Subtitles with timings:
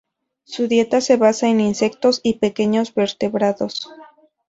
[0.45, 3.87] Su dieta se basa en insectos y pequeños vertebrados.